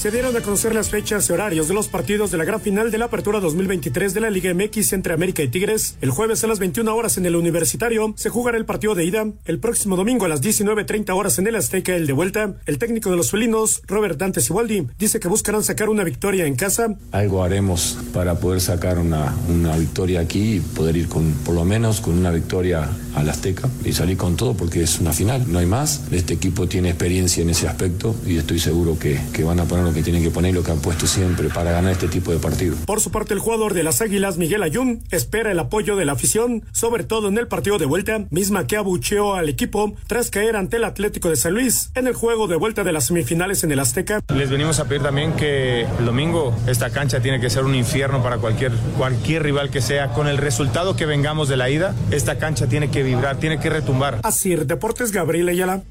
[0.00, 2.90] Se dieron a conocer las fechas y horarios de los partidos de la gran final
[2.90, 5.98] de la Apertura 2023 de la Liga MX entre América y Tigres.
[6.00, 9.26] El jueves a las 21 horas en el Universitario se jugará el partido de ida.
[9.44, 12.54] El próximo domingo a las 19.30 horas en el Azteca el de vuelta.
[12.64, 16.56] El técnico de los felinos, Robert Dante Siboldi, dice que buscarán sacar una victoria en
[16.56, 16.96] casa.
[17.12, 21.66] Algo haremos para poder sacar una, una victoria aquí y poder ir con, por lo
[21.66, 25.58] menos con una victoria al Azteca y salir con todo porque es una final, no
[25.58, 26.04] hay más.
[26.10, 29.89] Este equipo tiene experiencia en ese aspecto y estoy seguro que, que van a poner
[29.92, 32.78] que tienen que poner lo que han puesto siempre para ganar este tipo de partidos.
[32.86, 36.12] Por su parte, el jugador de las Águilas, Miguel Ayun, espera el apoyo de la
[36.12, 40.56] afición, sobre todo en el partido de vuelta, misma que abucheó al equipo tras caer
[40.56, 43.72] ante el Atlético de San Luis en el juego de vuelta de las semifinales en
[43.72, 44.20] el Azteca.
[44.34, 48.22] Les venimos a pedir también que el domingo esta cancha tiene que ser un infierno
[48.22, 50.08] para cualquier, cualquier rival que sea.
[50.08, 53.70] Con el resultado que vengamos de la ida, esta cancha tiene que vibrar, tiene que
[53.70, 54.20] retumbar.
[54.22, 55.82] Así, Deportes Gabriel Ayala.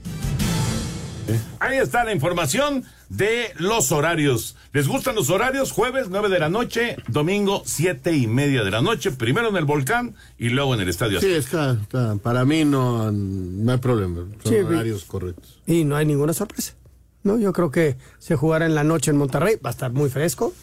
[1.60, 4.56] Ahí está la información de los horarios.
[4.72, 5.72] ¿Les gustan los horarios?
[5.72, 9.66] Jueves 9 de la noche, domingo 7 y media de la noche, primero en el
[9.66, 11.20] volcán y luego en el estadio.
[11.20, 11.78] Sí, está,
[12.24, 15.60] para mí no, no hay problema, son horarios correctos.
[15.68, 16.76] Y no hay ninguna sorpresa.
[17.24, 20.10] No, yo creo que se jugará en la noche en Monterrey, va a estar muy
[20.10, 20.54] fresco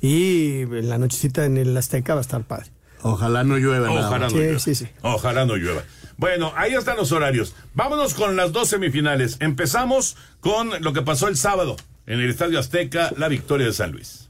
[0.00, 2.70] y en la nochecita en el Azteca va a estar padre.
[3.02, 3.90] Ojalá no llueva.
[3.90, 4.58] Ojalá no llueva.
[5.02, 5.82] Ojalá no llueva.
[6.16, 7.54] Bueno, ahí están los horarios.
[7.74, 9.36] Vámonos con las dos semifinales.
[9.40, 11.76] Empezamos con lo que pasó el sábado
[12.06, 14.25] en el Estadio Azteca, la victoria de San Luis.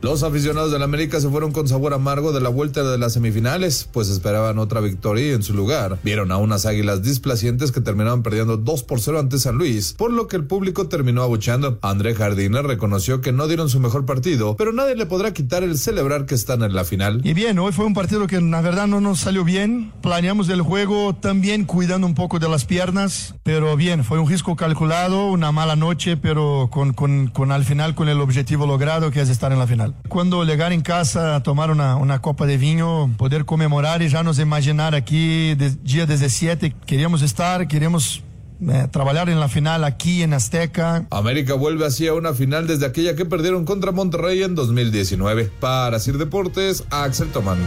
[0.00, 3.88] Los aficionados del América se fueron con sabor amargo de la vuelta de las semifinales,
[3.92, 8.22] pues esperaban otra victoria y en su lugar vieron a unas águilas displacientes que terminaron
[8.22, 11.80] perdiendo 2 por 0 ante San Luis, por lo que el público terminó abucheando.
[11.82, 15.76] André Jardiner reconoció que no dieron su mejor partido, pero nadie le podrá quitar el
[15.76, 17.20] celebrar que están en la final.
[17.24, 19.92] Y bien, hoy fue un partido que la verdad no nos salió bien.
[20.00, 24.54] Planeamos el juego también cuidando un poco de las piernas, pero bien, fue un risco
[24.54, 29.22] calculado, una mala noche, pero con, con, con al final con el objetivo logrado que
[29.22, 29.88] es estar en la final.
[30.08, 34.22] Cuando llegar en casa a tomar una, una copa de vino, poder conmemorar y ya
[34.22, 38.22] nos imaginar aquí, de, día 17, queríamos estar, queríamos
[38.60, 41.06] eh, trabajar en la final aquí en Azteca.
[41.10, 45.50] América vuelve así a una final desde aquella que perdieron contra Monterrey en 2019.
[45.60, 47.58] Para Sir Deportes, Axel Tomán.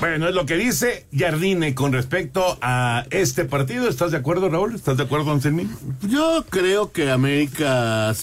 [0.00, 3.88] Bueno, es lo que dice Jardine con respecto a este partido.
[3.88, 4.74] ¿Estás de acuerdo, Raúl?
[4.74, 5.70] ¿Estás de acuerdo, Anselmín?
[6.02, 8.14] Yo creo que América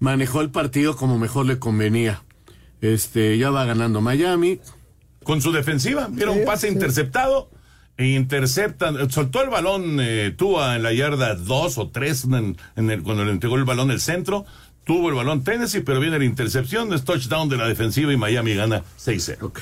[0.00, 2.22] manejó el partido como mejor le convenía.
[2.80, 4.58] Este, ya va ganando Miami.
[5.22, 7.50] Con su defensiva, vieron un pase interceptado
[7.98, 12.90] e interceptan, soltó el balón eh, Tua en la yarda 2 o 3 en, en
[12.90, 14.46] el, cuando le entregó el balón el centro.
[14.84, 18.54] Tuvo el balón Tennessee, pero viene la intercepción, es touchdown de la defensiva y Miami
[18.54, 19.52] gana 6-0.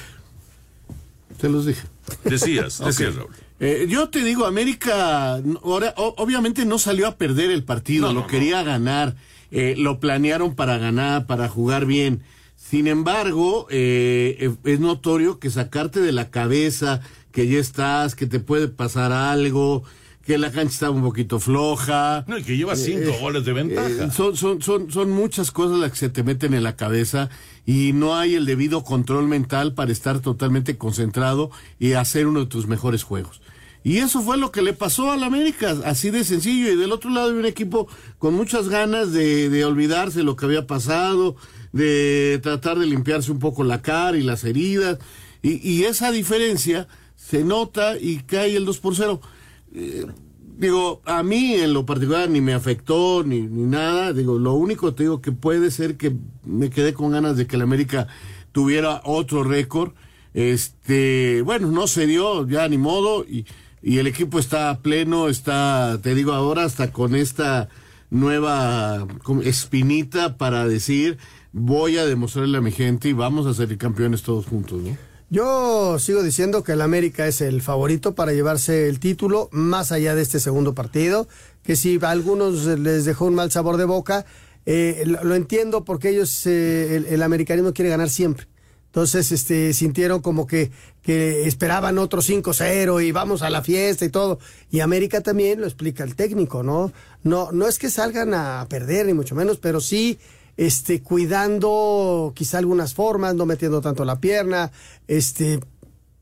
[1.40, 1.82] Te los dije.
[2.24, 3.30] Decías, decías, Raúl.
[3.60, 8.20] Eh, yo te digo, América, ahora, obviamente no salió a perder el partido, No, lo
[8.20, 9.16] no, quería ganar,
[9.50, 12.22] eh, lo planearon para ganar, para jugar bien.
[12.56, 17.00] Sin embargo, eh, eh, es notorio que sacarte de la cabeza
[17.32, 19.84] que ya estás, que te puede pasar algo,
[20.26, 22.24] que la cancha está un poquito floja.
[22.26, 23.88] No, y que lleva cinco goles de ventaja.
[23.88, 27.30] eh, son, son, son, son muchas cosas las que se te meten en la cabeza
[27.64, 32.46] y no hay el debido control mental para estar totalmente concentrado y hacer uno de
[32.46, 33.40] tus mejores juegos.
[33.84, 36.72] Y eso fue lo que le pasó al América, así de sencillo.
[36.72, 37.88] Y del otro lado hay un equipo
[38.18, 41.36] con muchas ganas de, de olvidarse lo que había pasado,
[41.72, 44.98] de tratar de limpiarse un poco la cara y las heridas.
[45.42, 49.20] Y, y esa diferencia se nota y cae el 2 por 0.
[49.74, 50.06] Eh,
[50.56, 54.12] digo, a mí en lo particular ni me afectó ni, ni nada.
[54.12, 56.14] Digo, lo único te digo que puede ser que
[56.44, 58.08] me quedé con ganas de que el América
[58.52, 59.92] tuviera otro récord.
[60.34, 63.46] Este, bueno, no se dio, ya ni modo, y,
[63.82, 67.68] y el equipo está pleno, está, te digo ahora, hasta con esta
[68.10, 69.06] nueva
[69.44, 71.18] espinita para decir,
[71.52, 74.96] voy a demostrarle a mi gente y vamos a ser campeones todos juntos, ¿no?
[75.30, 80.14] Yo sigo diciendo que el América es el favorito para llevarse el título, más allá
[80.14, 81.28] de este segundo partido,
[81.62, 84.24] que si a algunos les dejó un mal sabor de boca,
[84.64, 88.46] eh, lo, lo entiendo porque ellos, eh, el, el americanismo quiere ganar siempre.
[88.88, 90.70] Entonces, este, sintieron como que,
[91.02, 94.38] que esperaban otro 5-0 y vamos a la fiesta y todo.
[94.70, 96.92] Y América también lo explica el técnico, ¿no?
[97.22, 100.18] No, no es que salgan a perder, ni mucho menos, pero sí,
[100.56, 104.72] este, cuidando quizá algunas formas, no metiendo tanto la pierna,
[105.06, 105.60] este,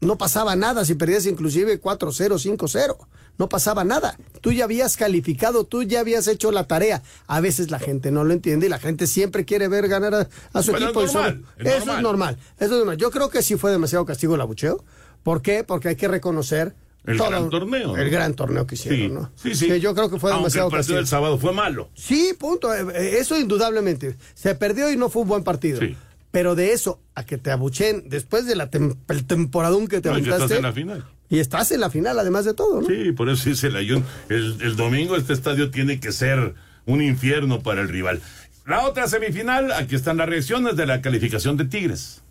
[0.01, 2.97] no pasaba nada si perdías inclusive 4-0, 5-0.
[3.39, 4.17] No pasaba nada.
[4.41, 7.03] Tú ya habías calificado, tú ya habías hecho la tarea.
[7.27, 10.29] A veces la gente no lo entiende y la gente siempre quiere ver ganar a,
[10.53, 11.03] a su Pero es equipo.
[11.03, 11.97] y normal, es Eso normal.
[11.97, 12.39] es normal.
[12.57, 12.97] Eso es normal.
[12.97, 14.85] Yo creo que sí fue demasiado castigo el abucheo.
[15.23, 15.65] ¿Por qué?
[15.65, 17.97] Porque hay que reconocer El todo gran torneo.
[17.97, 19.31] El gran torneo que hicieron, Sí, ¿no?
[19.37, 19.67] sí, sí.
[19.67, 20.97] Que yo creo que fue Aunque demasiado el partido castigo.
[20.99, 21.91] del sábado fue malo.
[21.95, 22.73] Sí, punto.
[22.75, 24.17] Eh, eh, Eso indudablemente.
[24.35, 25.81] Se perdió y no fue un buen partido.
[25.81, 25.97] Sí.
[26.31, 30.09] Pero de eso a que te abuchen después de la tem- el temporadón que te
[30.09, 30.43] No, aventaste.
[30.45, 31.05] estás en la final.
[31.29, 32.87] Y estás en la final, además de todo, ¿no?
[32.87, 34.05] Sí, por eso dice el Ayun.
[34.29, 36.55] El, el domingo este estadio tiene que ser
[36.87, 38.21] un infierno para el rival.
[38.67, 42.23] La otra semifinal, aquí están las reacciones de la calificación de Tigres.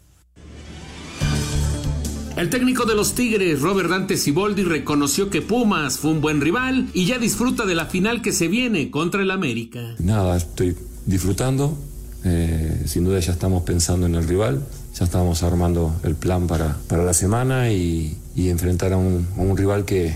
[2.38, 6.90] El técnico de los Tigres, Robert Dante Siboldi, reconoció que Pumas fue un buen rival
[6.94, 9.80] y ya disfruta de la final que se viene contra el América.
[10.00, 11.78] Nada, estoy disfrutando.
[12.26, 14.62] eh, sin duda ya estamos pensando en el rival.
[14.96, 19.26] Ya estamos armando el plan para, para la semana y, y enfrentar a un,
[19.58, 20.14] rival que,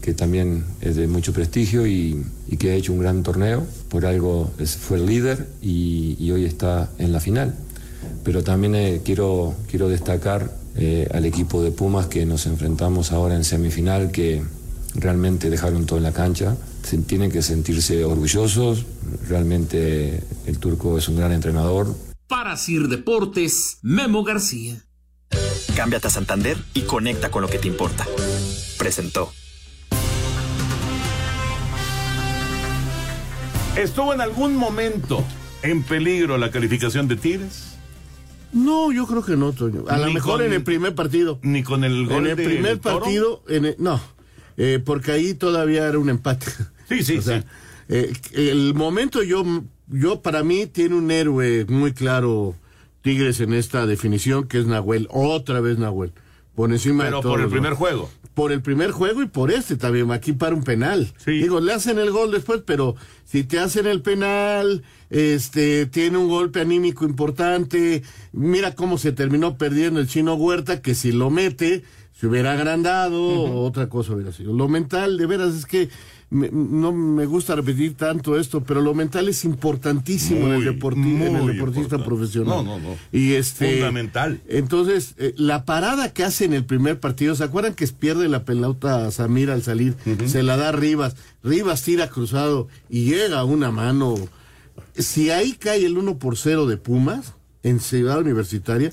[0.00, 2.24] que también es de mucho prestigio y,
[2.58, 3.66] que ha hecho un gran torneo.
[3.88, 4.50] Por algo
[4.80, 7.54] fue el líder y, y hoy está en la final.
[8.24, 13.34] Pero también eh, quiero, quiero destacar eh, al equipo de Pumas que nos enfrentamos ahora
[13.34, 14.42] en semifinal, que
[14.94, 16.56] realmente dejaron todo en la cancha.
[16.82, 18.86] Se- tienen que sentirse orgullosos.
[19.28, 21.94] Realmente el turco es un gran entrenador.
[22.28, 24.84] Para Sir Deportes, Memo García.
[25.78, 28.04] Cámbiate a Santander y conecta con lo que te importa.
[28.80, 29.32] Presentó.
[33.76, 35.24] ¿Estuvo en algún momento
[35.62, 37.76] en peligro la calificación de Tigres?
[38.52, 39.84] No, yo creo que no, Toño.
[39.88, 41.38] A lo mejor con- en el primer partido.
[41.42, 44.00] Ni con el gol En el de primer partido, en el- no,
[44.56, 46.46] eh, porque ahí todavía era un empate.
[46.88, 47.46] Sí, sí, O sea, sí.
[47.88, 49.44] eh, el momento yo
[49.86, 52.56] yo para mí tiene un héroe muy claro
[53.08, 56.12] Tigres en esta definición que es Nahuel, otra vez Nahuel,
[56.54, 58.10] por encima Pero de por el primer juego.
[58.34, 61.10] Por el primer juego y por este también, aquí para un penal.
[61.24, 66.28] Digo, le hacen el gol después, pero si te hacen el penal, este, tiene un
[66.28, 71.84] golpe anímico importante, mira cómo se terminó perdiendo el chino Huerta, que si lo mete,
[72.12, 74.52] se hubiera agrandado, otra cosa hubiera sido.
[74.52, 75.88] Lo mental, de veras, es que
[76.30, 80.66] me- no me gusta repetir tanto esto, pero lo mental es importantísimo en el, Muy,
[80.66, 82.04] deporti- en el deportista importante.
[82.04, 82.48] profesional.
[82.56, 82.96] No, no, no.
[83.12, 84.40] Y este, Fundamental.
[84.48, 88.44] Entonces, eh, la parada que hace en el primer partido, ¿se acuerdan que pierde la
[88.44, 89.96] pelota a Samir al salir?
[90.26, 94.14] Se la da a Rivas, Rivas tira cruzado y llega una mano.
[94.94, 98.92] Si ahí cae el 1 por 0 de Pumas en Ciudad Universitaria,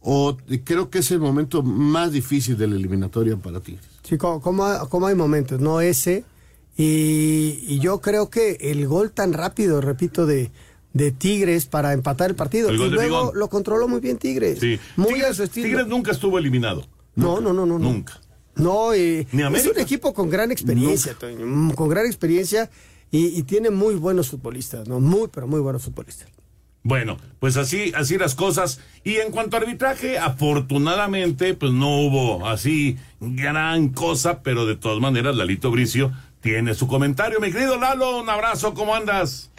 [0.00, 3.76] o creo que es el momento más difícil de la eliminatoria para ti.
[4.04, 5.80] Sí, como, como- como hay momentos, ¿no?
[5.80, 6.24] Ese.
[6.76, 10.50] Y, y yo creo que el gol tan rápido, repito, de,
[10.92, 12.68] de Tigres para empatar el partido.
[12.68, 14.58] El y luego lo controló muy bien Tigres.
[14.60, 14.78] Sí.
[14.96, 15.68] Muy Tigres, a su estilo.
[15.68, 16.86] Tigres nunca estuvo eliminado.
[17.14, 17.78] No, no, no, no.
[17.78, 17.90] no.
[17.92, 18.20] Nunca.
[18.56, 22.70] No, eh, Ni es un equipo con gran experiencia, Toño, mm, con gran experiencia
[23.10, 24.98] y, y tiene muy buenos futbolistas, ¿no?
[24.98, 26.28] Muy, pero muy buenos futbolistas.
[26.82, 28.80] Bueno, pues así, así las cosas.
[29.02, 35.00] Y en cuanto a arbitraje, afortunadamente, pues no hubo así gran cosa, pero de todas
[35.00, 36.12] maneras, Lalito Bricio
[36.46, 37.40] tiene su comentario.
[37.40, 39.50] Mi querido Lalo, un abrazo, ¿cómo andas?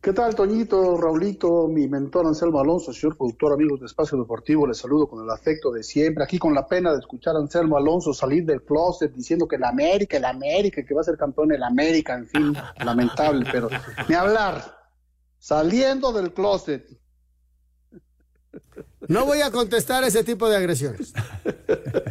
[0.00, 4.68] ¿Qué tal, Toñito, Raulito, mi mentor Anselmo Alonso, señor productor, amigos de Espacio Deportivo?
[4.68, 6.22] Les saludo con el afecto de siempre.
[6.22, 9.64] Aquí con la pena de escuchar a Anselmo Alonso salir del closet diciendo que el
[9.64, 13.68] América, el América, que va a ser campeón el América, en fin, lamentable, pero
[14.08, 14.62] ni hablar.
[15.40, 16.86] Saliendo del closet.
[19.08, 21.12] No voy a contestar ese tipo de agresiones.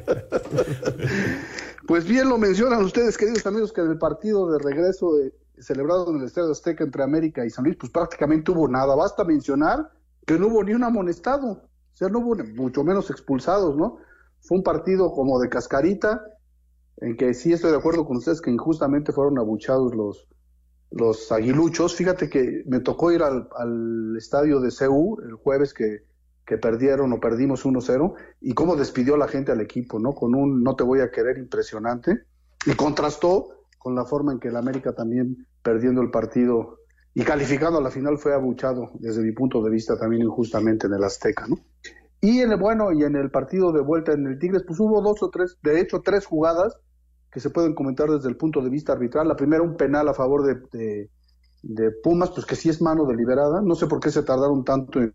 [1.89, 5.09] Pues bien lo mencionan ustedes, queridos amigos, que en el partido de regreso
[5.57, 8.93] celebrado en el Estadio Azteca entre América y San Luis, pues prácticamente hubo nada.
[8.93, 9.89] Basta mencionar
[10.23, 13.97] que no hubo ni un amonestado, o sea, no hubo mucho menos expulsados, ¿no?
[14.39, 16.23] Fue un partido como de cascarita,
[16.97, 20.27] en que sí estoy de acuerdo con ustedes que injustamente fueron abuchados los,
[20.91, 21.95] los aguiluchos.
[21.95, 26.03] Fíjate que me tocó ir al, al estadio de CU el jueves que,
[26.49, 30.13] que perdieron o perdimos 1-0 y cómo despidió la gente al equipo, ¿no?
[30.15, 32.23] Con un no te voy a querer impresionante
[32.65, 36.79] y contrastó con la forma en que el América también perdiendo el partido
[37.13, 40.93] y calificando a la final fue abuchado desde mi punto de vista también injustamente en
[40.95, 41.59] el Azteca, ¿no?
[42.19, 45.03] Y en el bueno y en el partido de vuelta en el Tigres pues hubo
[45.03, 46.79] dos o tres, de hecho tres jugadas
[47.31, 49.27] que se pueden comentar desde el punto de vista arbitral.
[49.27, 51.11] La primera un penal a favor de, de,
[51.61, 53.61] de Pumas, pues que sí es mano deliberada.
[53.61, 55.13] No sé por qué se tardaron tanto en,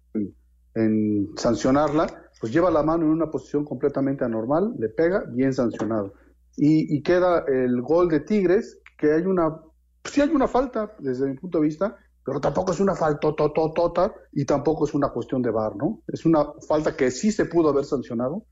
[0.74, 2.06] en sancionarla.
[2.40, 6.12] Pues lleva la mano en una posición completamente anormal, le pega, bien sancionado.
[6.56, 9.56] Y, y queda el gol de Tigres, que hay una,
[10.04, 14.12] sí hay una falta desde mi punto de vista, pero tampoco es una falta tototota
[14.32, 16.02] y tampoco es una cuestión de VAR, ¿no?
[16.08, 18.44] Es una falta que sí se pudo haber sancionado,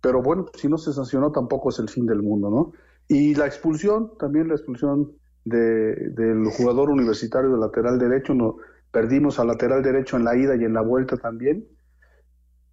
[0.00, 2.72] pero bueno, si no se sancionó tampoco es el fin del mundo, ¿no?
[3.06, 5.12] Y la expulsión, también la expulsión
[5.44, 8.56] de, del jugador universitario de lateral derecho, no,
[8.94, 11.66] perdimos al lateral derecho en la ida y en la vuelta también.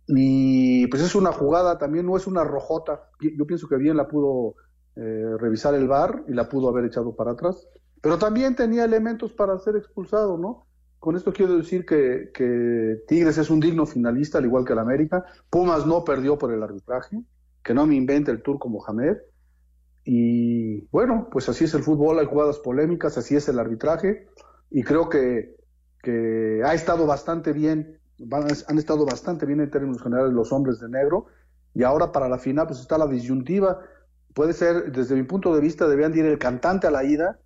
[0.08, 3.10] Y pues es una jugada, también no es una rojota.
[3.20, 4.56] Yo pienso que bien la pudo
[4.96, 7.68] eh, revisar el VAR y la pudo haber echado para atrás.
[8.02, 10.68] Pero también tenía elementos para ser expulsado, ¿no?
[11.00, 14.80] Con esto quiero decir que, que Tigres es un digno finalista, al igual que el
[14.80, 15.26] América.
[15.50, 17.24] Pumas no perdió por el arbitraje,
[17.64, 19.18] que no me invente el turco Mohamed.
[20.04, 24.28] Y bueno, pues así es el fútbol, hay jugadas polémicas, así es el arbitraje.
[24.70, 25.56] Y creo que,
[26.02, 28.00] que ha estado bastante bien,
[28.32, 31.28] han estado bastante bien en términos generales los hombres de negro.
[31.74, 33.80] Y ahora para la final, pues está la disyuntiva.
[34.34, 37.40] Puede ser, desde mi punto de vista, debían de ir el cantante a la ida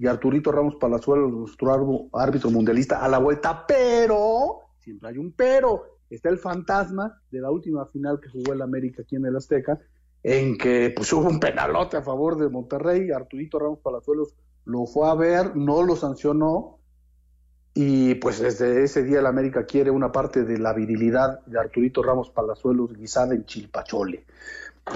[0.00, 5.98] y Arturito Ramos Palazuelo, nuestro árbitro mundialista, a la vuelta, pero, siempre hay un pero,
[6.08, 9.78] está el fantasma de la última final que jugó el América aquí en el Azteca,
[10.22, 15.06] en que pues hubo un penalote a favor de Monterrey, Arturito Ramos Palazuelos lo fue
[15.06, 16.79] a ver, no lo sancionó,
[17.74, 22.02] y pues desde ese día el América quiere una parte de la virilidad de Arturito
[22.02, 24.24] Ramos Palazuelos guisada en chilpachole.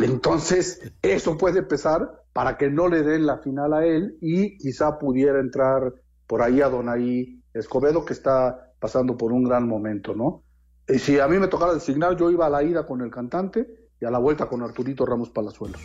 [0.03, 4.99] Entonces, eso puede pesar para que no le den la final a él y quizá
[4.99, 5.95] pudiera entrar
[6.27, 10.43] por ahí a Donaí Escobedo, que está pasando por un gran momento, ¿no?
[10.89, 13.89] Y si a mí me tocara designar, yo iba a la ida con el cantante
[14.01, 15.81] y a la vuelta con Arturito Ramos Palazuelos.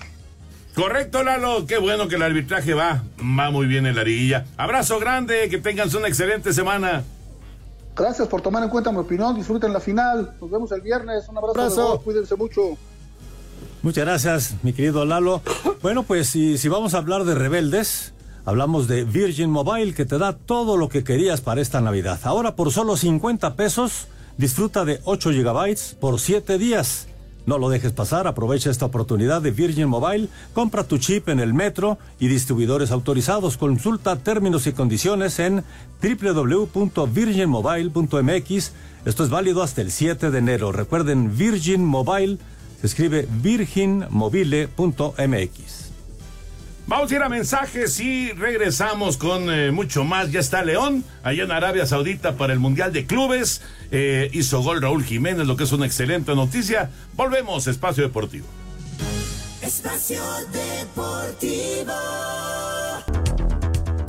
[0.76, 1.66] Correcto, Lalo.
[1.66, 3.04] Qué bueno que el arbitraje va.
[3.20, 4.46] Va muy bien en la liguilla.
[4.58, 5.50] Abrazo grande.
[5.50, 7.04] Que tengan una excelente semana.
[7.96, 9.36] Gracias por tomar en cuenta mi opinión.
[9.36, 10.36] Disfruten la final.
[10.40, 11.28] Nos vemos el viernes.
[11.28, 11.60] Un abrazo.
[11.60, 11.98] Abrazo.
[11.98, 12.04] de.
[12.04, 12.78] Cuídense mucho.
[13.82, 15.42] Muchas gracias, mi querido Lalo.
[15.82, 18.14] Bueno, pues si, si vamos a hablar de rebeldes,
[18.50, 22.20] Hablamos de Virgin Mobile que te da todo lo que querías para esta Navidad.
[22.24, 24.08] Ahora por solo 50 pesos
[24.38, 27.09] disfruta de 8 gigabytes por 7 días.
[27.50, 31.56] No lo dejes pasar, aprovecha esta oportunidad de Virgin Mobile, compra tu chip en el
[31.56, 33.58] metro y distribuidores autorizados.
[33.58, 35.64] Consulta términos y condiciones en
[36.00, 38.72] www.virginmobile.mx.
[39.04, 40.72] Esto es válido hasta el 7 de enero.
[40.72, 42.38] Recuerden, Virgin Mobile
[42.82, 45.79] se escribe virginmobile.mx.
[46.90, 50.32] Vamos a ir a mensajes y regresamos con eh, mucho más.
[50.32, 53.62] Ya está León, allá en Arabia Saudita para el Mundial de Clubes.
[53.92, 56.90] Eh, hizo gol Raúl Jiménez, lo que es una excelente noticia.
[57.14, 58.48] Volvemos, Espacio Deportivo.
[59.62, 61.94] Espacio Deportivo.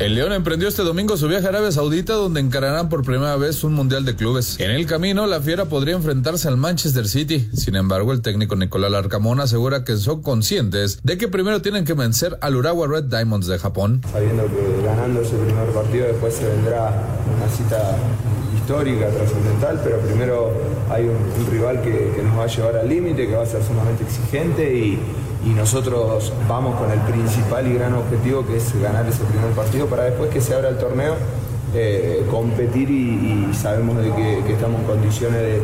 [0.01, 3.63] El León emprendió este domingo su viaje a Arabia Saudita donde encararán por primera vez
[3.65, 4.59] un Mundial de Clubes.
[4.59, 7.51] En el camino, la Fiera podría enfrentarse al Manchester City.
[7.53, 11.93] Sin embargo, el técnico Nicolás Larcamón asegura que son conscientes de que primero tienen que
[11.93, 14.01] vencer al Urawa Red Diamonds de Japón.
[14.11, 16.95] Sabiendo que ganando ese primer partido después se vendrá
[17.37, 17.99] una cita
[18.57, 20.51] histórica, trascendental, pero primero
[20.89, 23.63] hay un, rival que, que nos va a llevar al límite, que va a ser
[23.63, 24.99] sumamente exigente y,
[25.45, 29.87] y nosotros vamos con el principal y gran objetivo que es ganar ese primer partido
[29.87, 31.17] para después que se abra el torneo,
[31.75, 35.63] eh, competir y, y sabemos de que, que estamos en condiciones de,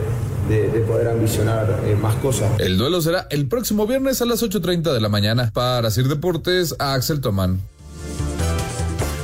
[0.48, 2.50] de, de poder ambicionar eh, más cosas.
[2.58, 5.50] El duelo será el próximo viernes a las 8.30 de la mañana.
[5.52, 7.60] Para Sir Deportes, a Axel Tomán.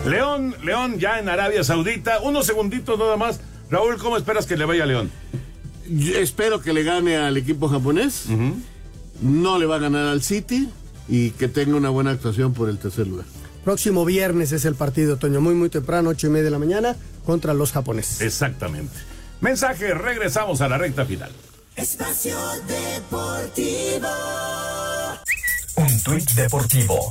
[0.06, 2.20] León, León ya en Arabia Saudita.
[2.20, 3.40] Unos segunditos nada más.
[3.70, 5.10] Raúl, ¿cómo esperas que le vaya a León?
[5.88, 8.26] Yo espero que le gane al equipo japonés.
[9.20, 10.68] No le va a ganar al City
[11.08, 13.26] y que tenga una buena actuación por el tercer lugar.
[13.64, 16.96] Próximo viernes es el partido, Toño, muy muy temprano, ocho y media de la mañana,
[17.24, 18.20] contra los japoneses.
[18.20, 18.94] Exactamente.
[19.40, 21.30] Mensaje, regresamos a la recta final.
[21.76, 22.36] Espacio
[22.66, 24.08] Deportivo.
[25.76, 27.10] Un tuit deportivo.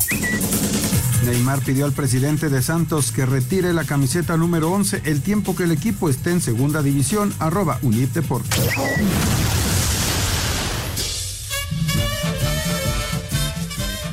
[1.26, 5.64] Neymar pidió al presidente de Santos que retire la camiseta número 11 el tiempo que
[5.64, 8.70] el equipo esté en segunda división, arroba Unip Deportes.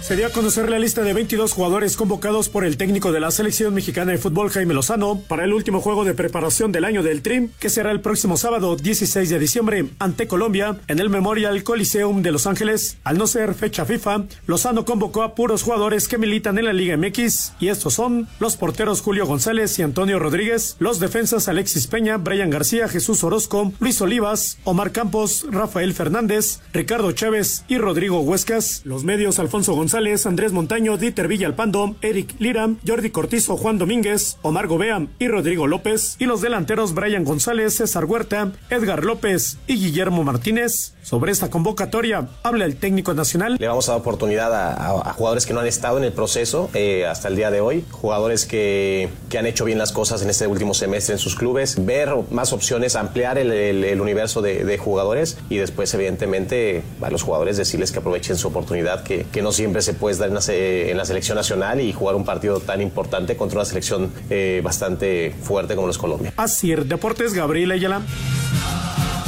[0.08, 3.30] Se dio a conocer la lista de 22 jugadores convocados por el técnico de la
[3.30, 7.20] selección mexicana de fútbol Jaime Lozano para el último juego de preparación del año del
[7.20, 12.22] Trim, que será el próximo sábado 16 de diciembre ante Colombia en el Memorial Coliseum
[12.22, 12.96] de Los Ángeles.
[13.04, 16.96] Al no ser fecha FIFA, Lozano convocó a puros jugadores que militan en la Liga
[16.96, 22.16] MX y estos son los porteros Julio González y Antonio Rodríguez, los defensas Alexis Peña,
[22.16, 28.80] Brian García, Jesús Orozco, Luis Olivas, Omar Campos, Rafael Fernández, Ricardo Chávez y Rodrigo Huescas,
[28.86, 34.68] los medios Alfonso González Andrés Montaño, Dieter Villalpando, Eric Lira, Jordi Cortizo, Juan Domínguez, Omar
[34.68, 40.22] Gobea y Rodrigo López, y los delanteros Brian González, César Huerta, Edgar López y Guillermo
[40.22, 40.94] Martínez.
[41.02, 43.56] Sobre esta convocatoria habla el técnico nacional.
[43.58, 47.06] Le vamos a dar oportunidad a, jugadores que no han estado en el proceso eh,
[47.06, 50.46] hasta el día de hoy, jugadores que, que han hecho bien las cosas en este
[50.46, 55.92] último semestre en sus clubes, ver más opciones, ampliar el, universo de, jugadores y después,
[55.94, 60.16] evidentemente, a los jugadores decirles que aprovechen su oportunidad, que, que no siempre se puede
[60.16, 64.12] dar en la, se- selección nacional y jugar un partido tan importante contra una selección
[64.30, 66.32] eh, bastante fuerte como los Colombia.
[66.36, 68.02] Asir Deportes, Gabriel Ayala.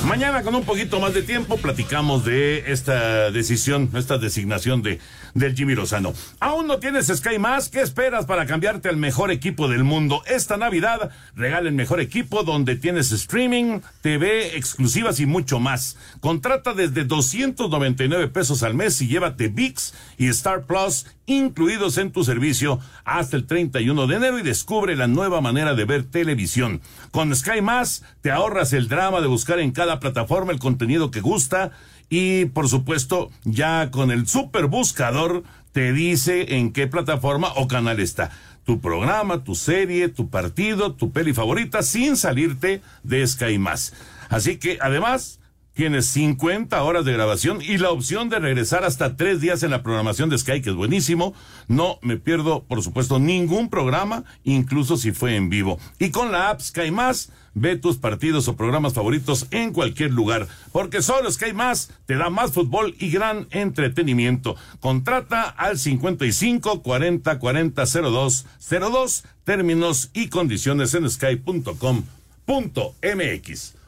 [0.07, 4.99] Mañana con un poquito más de tiempo platicamos de esta decisión, esta designación de
[5.35, 6.13] del Jimmy Lozano.
[6.41, 7.69] ¿Aún no tienes Sky Más?
[7.69, 10.23] ¿Qué esperas para cambiarte al mejor equipo del mundo?
[10.27, 15.97] Esta Navidad regala el mejor equipo donde tienes streaming, TV, exclusivas y mucho más.
[16.21, 22.25] Contrata desde 299 pesos al mes y llévate VIX y Star Plus incluidos en tu
[22.25, 26.81] servicio hasta el 31 de enero y descubre la nueva manera de ver televisión.
[27.13, 31.21] Con Sky Más te ahorras el drama de buscar en cada plataforma el contenido que
[31.21, 31.73] gusta
[32.09, 37.99] y por supuesto ya con el super buscador te dice en qué plataforma o canal
[37.99, 38.31] está.
[38.65, 43.95] Tu programa, tu serie, tu partido, tu peli favorita sin salirte de Sky Más.
[44.29, 45.40] Así que además
[45.81, 49.83] Tienes 50 horas de grabación y la opción de regresar hasta tres días en la
[49.83, 51.33] programación de Sky, que es buenísimo.
[51.69, 55.79] No me pierdo, por supuesto, ningún programa, incluso si fue en vivo.
[55.99, 60.49] Y con la app Sky Más, ve tus partidos o programas favoritos en cualquier lugar,
[60.71, 64.57] porque solo Sky Más te da más fútbol y gran entretenimiento.
[64.81, 71.75] Contrata al 55 40 40 02 02, términos y condiciones en sky.com.mx.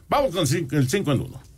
[0.09, 1.52] Vamos con el 5 en 1.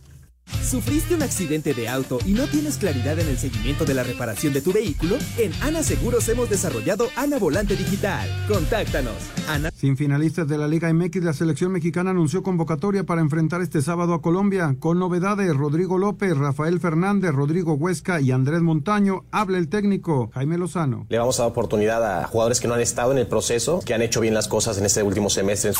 [0.65, 4.51] ¿Sufriste un accidente de auto y no tienes claridad en el seguimiento de la reparación
[4.51, 5.15] de tu vehículo?
[5.37, 8.27] En Ana Seguros hemos desarrollado Ana Volante Digital.
[8.47, 9.13] Contáctanos.
[9.47, 9.69] Ana.
[9.75, 14.15] Sin finalistas de la Liga MX, la selección mexicana anunció convocatoria para enfrentar este sábado
[14.15, 14.75] a Colombia.
[14.79, 19.23] Con novedades, Rodrigo López, Rafael Fernández, Rodrigo Huesca y Andrés Montaño.
[19.31, 21.05] Habla el técnico Jaime Lozano.
[21.09, 23.93] Le vamos a dar oportunidad a jugadores que no han estado en el proceso, que
[23.93, 25.73] han hecho bien las cosas en este último semestre.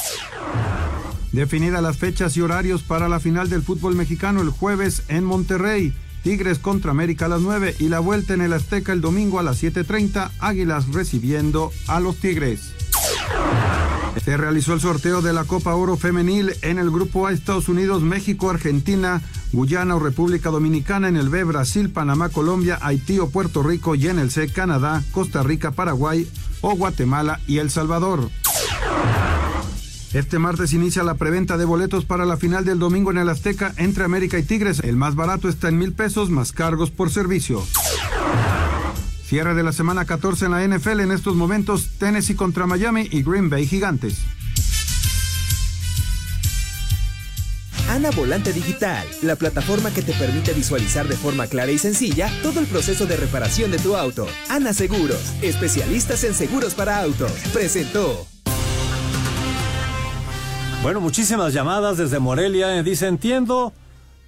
[1.36, 5.94] Definidas las fechas y horarios para la final del fútbol mexicano el jueves en Monterrey.
[6.24, 9.44] Tigres contra América a las 9 y la vuelta en el Azteca el domingo a
[9.44, 10.32] las 7.30.
[10.40, 12.74] Águilas recibiendo a los Tigres.
[14.24, 18.02] Se realizó el sorteo de la Copa Oro Femenil en el grupo A Estados Unidos,
[18.02, 19.22] México, Argentina,
[19.52, 24.08] Guyana o República Dominicana, en el B Brasil, Panamá, Colombia, Haití o Puerto Rico y
[24.08, 26.32] en el C Canadá, Costa Rica, Paraguay
[26.62, 28.30] o Guatemala y El Salvador.
[30.16, 33.74] Este martes inicia la preventa de boletos para la final del domingo en el Azteca
[33.76, 34.80] entre América y Tigres.
[34.80, 37.62] El más barato está en mil pesos más cargos por servicio.
[39.26, 43.24] Cierre de la semana 14 en la NFL en estos momentos Tennessee contra Miami y
[43.24, 44.20] Green Bay Gigantes.
[47.90, 52.62] Ana Volante Digital, la plataforma que te permite visualizar de forma clara y sencilla todo
[52.62, 54.28] el proceso de reparación de tu auto.
[54.48, 57.34] Ana Seguros, especialistas en seguros para autos.
[57.52, 58.26] Presentó.
[60.86, 62.84] Bueno, muchísimas llamadas desde Morelia.
[62.84, 63.74] Dice, entiendo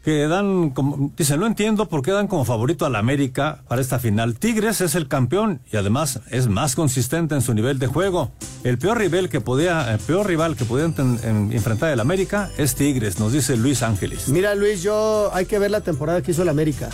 [0.03, 3.79] que dan, como, dice, no entiendo por qué dan como favorito a la América para
[3.79, 4.39] esta final.
[4.39, 8.31] Tigres es el campeón y además es más consistente en su nivel de juego.
[8.63, 12.49] El peor rival que podía, el peor rival que podía en- en- enfrentar el América
[12.57, 14.27] es Tigres, nos dice Luis Ángeles.
[14.27, 16.89] Mira, Luis, yo hay que ver la temporada que hizo el América.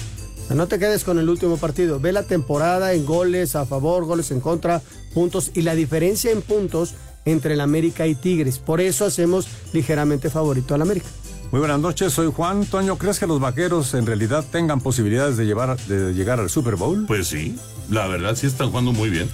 [0.54, 2.02] No te quedes con el último partido.
[2.02, 4.82] Ve la temporada en goles a favor, goles en contra,
[5.14, 6.96] puntos y la diferencia en puntos
[7.26, 8.60] entre el América y Tigres.
[8.60, 11.08] Por eso hacemos ligeramente favorito al América.
[11.52, 12.66] Muy buenas noches, soy Juan.
[12.66, 16.76] Toño, ¿crees que los vaqueros en realidad tengan posibilidades de, llevar, de llegar al Super
[16.76, 17.06] Bowl?
[17.06, 17.56] Pues sí,
[17.90, 19.30] la verdad sí están jugando muy bien.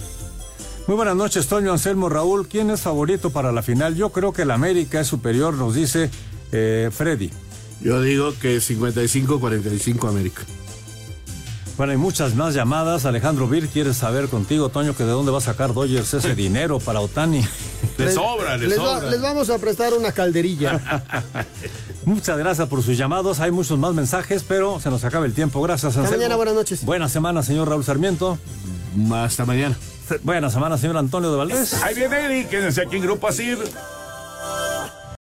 [0.85, 2.47] Muy buenas noches, Toño Anselmo Raúl.
[2.47, 3.95] ¿Quién es favorito para la final?
[3.95, 6.09] Yo creo que el América es superior, nos dice
[6.51, 7.29] eh, Freddy.
[7.81, 10.41] Yo digo que 55-45 América.
[11.79, 13.05] Bueno, hay muchas más llamadas.
[13.05, 16.77] Alejandro Vir quiere saber contigo, Toño, que de dónde va a sacar Dodgers ese dinero
[16.79, 17.41] para Otani.
[17.97, 19.09] Le sobra, le les, va- sobra.
[19.09, 21.05] les vamos a prestar una calderilla.
[22.03, 23.39] Muchas gracias por sus llamados.
[23.39, 25.61] Hay muchos más mensajes, pero se nos acaba el tiempo.
[25.61, 26.17] Gracias, Hasta Anselmo.
[26.17, 26.83] mañana, buenas noches.
[26.83, 28.37] Buena semana, señor Raúl Sarmiento.
[29.13, 29.77] Hasta mañana.
[30.23, 31.75] Buena semana, señor Antonio de Valdés.
[31.81, 33.57] Ahí viene Eddie, quédense aquí en Grupo Asir.